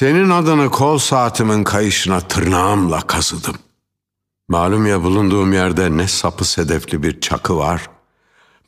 [0.00, 3.56] Senin adını kol saatimin kayışına tırnağımla kazıdım.
[4.48, 7.90] Malum ya bulunduğum yerde ne sapı sedefli bir çakı var,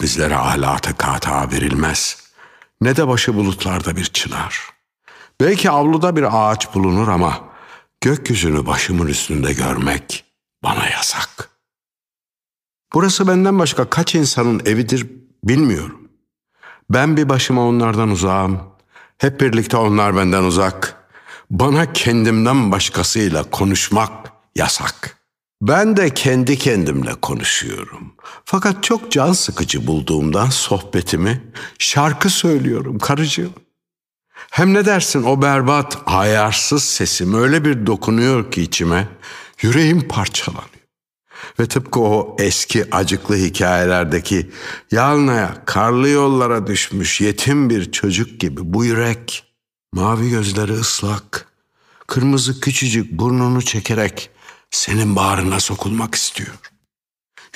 [0.00, 2.16] bizlere alatı kata verilmez,
[2.80, 4.71] ne de başı bulutlarda bir çınar.
[5.40, 7.38] Belki avluda bir ağaç bulunur ama
[8.01, 10.24] gökyüzünü başımın üstünde görmek
[10.62, 11.51] bana yasak.
[12.94, 15.06] Burası benden başka kaç insanın evidir
[15.44, 16.09] bilmiyorum.
[16.91, 18.60] Ben bir başıma onlardan uzağım,
[19.19, 21.02] hep birlikte onlar benden uzak.''
[21.52, 25.19] Bana kendimden başkasıyla konuşmak yasak.
[25.62, 28.15] Ben de kendi kendimle konuşuyorum.
[28.45, 31.43] Fakat çok can sıkıcı bulduğumdan sohbetimi
[31.79, 33.52] şarkı söylüyorum karıcığım.
[34.51, 39.09] Hem ne dersin o berbat, ayarsız sesim öyle bir dokunuyor ki içime,
[39.62, 40.66] yüreğim parçalanıyor.
[41.60, 44.51] Ve tıpkı o eski acıklı hikayelerdeki
[44.91, 49.52] yalnaya, karlı yollara düşmüş yetim bir çocuk gibi bu yürek
[49.95, 51.46] Mavi gözleri ıslak,
[52.06, 54.30] kırmızı küçücük burnunu çekerek
[54.71, 56.54] senin bağrına sokulmak istiyor.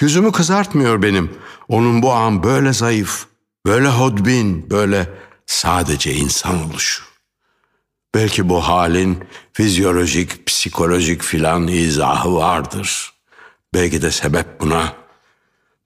[0.01, 1.37] Yüzümü kızartmıyor benim.
[1.69, 3.27] Onun bu an böyle zayıf,
[3.67, 5.11] böyle hodbin, böyle
[5.47, 7.03] sadece insan oluşu.
[8.15, 13.13] Belki bu halin fizyolojik, psikolojik filan izahı vardır.
[13.75, 14.93] Belki de sebep buna.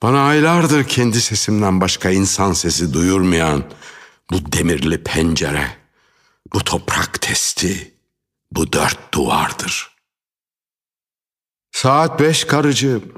[0.03, 3.65] Bana aylardır kendi sesimden başka insan sesi duyurmayan
[4.33, 5.80] bu demirli pencere.''
[6.55, 7.95] Bu toprak testi,
[8.53, 9.97] bu dört duvardır.
[11.73, 13.13] Saat beş karıcığım.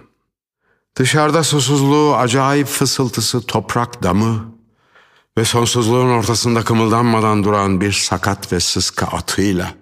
[0.97, 4.55] Dışarıda susuzluğu, acayip fısıltısı, toprak damı
[5.39, 9.74] ve sonsuzluğun ortasında kımıldanmadan duran bir sakat ve sıska atıyla,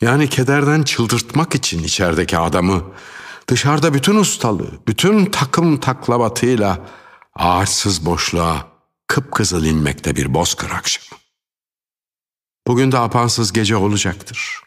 [0.00, 2.82] yani kederden çıldırtmak için içerideki adamı,
[3.48, 6.78] dışarıda bütün ustalığı, bütün takım taklavatıyla
[7.34, 8.68] ağaçsız boşluğa
[9.06, 11.23] kıpkızıl inmekte bir bozkır akşamı.
[12.66, 14.60] Bugün de apansız gece olacaktır.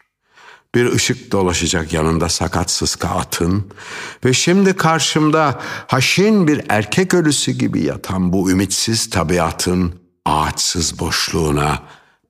[0.74, 3.72] Bir ışık dolaşacak yanında sakat sıska atın
[4.24, 11.82] ve şimdi karşımda haşin bir erkek ölüsü gibi yatan bu ümitsiz tabiatın ağaçsız boşluğuna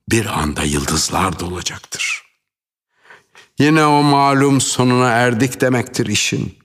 [0.09, 2.23] bir anda yıldızlar dolacaktır.
[3.59, 6.59] Yine o malum sonuna erdik demektir işin.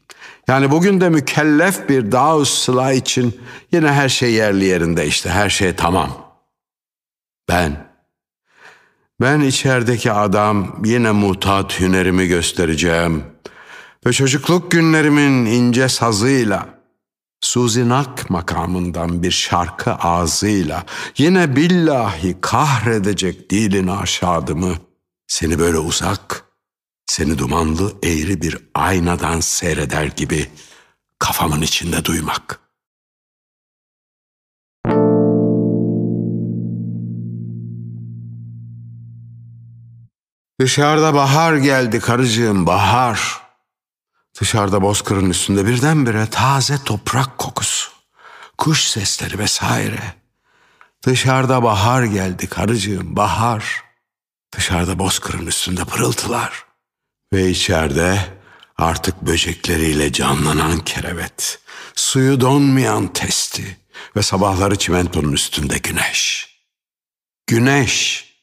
[0.49, 3.41] Yani bugün de mükellef bir dağ sıla için
[3.73, 6.37] yine her şey yerli yerinde işte her şey tamam.
[7.49, 7.94] Ben
[9.21, 13.25] ben içerideki adam yine mutat hünerimi göstereceğim
[14.07, 16.75] ve çocukluk günlerimin ince sazıyla
[17.41, 20.85] Suzinak makamından bir şarkı ağzıyla
[21.19, 24.75] yine billahi kahredecek dilin aşağıdımı
[25.27, 26.45] seni böyle uzak,
[27.07, 30.47] seni dumanlı eğri bir aynadan seyreder gibi
[31.19, 32.64] kafamın içinde duymak.''
[40.61, 43.41] Dışarıda bahar geldi karıcığım bahar.
[44.41, 47.91] Dışarıda bozkırın üstünde birdenbire taze toprak kokusu,
[48.59, 50.15] kuş sesleri vesaire.
[51.07, 53.85] Dışarıda bahar geldi karıcığım bahar.
[54.57, 56.65] Dışarıda bozkırın üstünde pırıltılar.
[57.33, 58.21] Ve içeride
[58.79, 61.59] artık böcekleriyle canlanan kerevet,
[61.95, 63.79] suyu donmayan testi
[64.17, 66.49] ve sabahları çimentonun üstünde güneş.
[67.47, 68.34] Güneş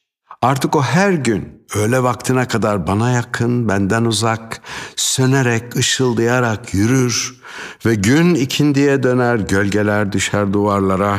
[0.42, 4.62] Artık o her gün öğle vaktine kadar bana yakın, benden uzak,
[4.96, 7.40] sönerek, ışıldayarak yürür
[7.86, 11.18] ve gün ikindiye döner, gölgeler düşer duvarlara,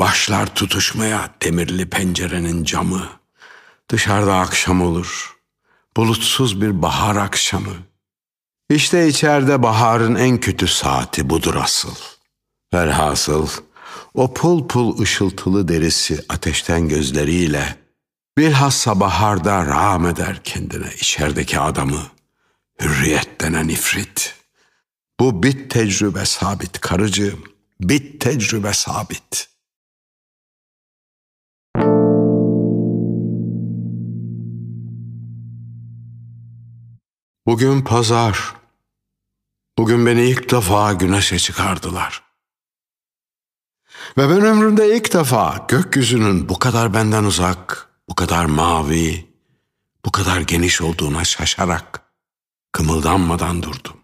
[0.00, 3.02] başlar tutuşmaya demirli pencerenin camı.
[3.90, 5.36] Dışarıda akşam olur,
[5.96, 7.74] bulutsuz bir bahar akşamı.
[8.70, 11.94] İşte içeride baharın en kötü saati budur asıl.
[12.74, 13.48] Velhasıl
[14.14, 17.85] o pul pul ışıltılı derisi ateşten gözleriyle
[18.38, 22.02] Bilhassa baharda rağm eder kendine içerideki adamı.
[22.80, 24.34] Hürriyet denen ifrit.
[25.20, 27.44] Bu bit tecrübe sabit karıcığım.
[27.80, 29.48] Bit tecrübe sabit.
[37.46, 38.54] Bugün pazar.
[39.78, 42.22] Bugün beni ilk defa güneşe çıkardılar.
[44.18, 49.34] Ve ben ömrümde ilk defa gökyüzünün bu kadar benden uzak, bu kadar mavi,
[50.04, 52.02] bu kadar geniş olduğuna şaşarak
[52.72, 53.96] kımıldanmadan durdum.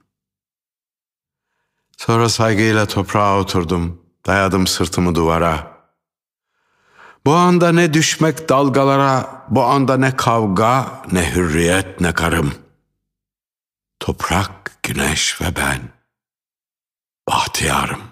[1.96, 5.72] Sonra saygıyla toprağa oturdum, dayadım sırtımı duvara.
[7.26, 12.54] Bu anda ne düşmek dalgalara, bu anda ne kavga, ne hürriyet, ne karım.
[14.00, 15.81] Toprak, güneş ve ben,
[17.28, 18.12] bahtiyarım.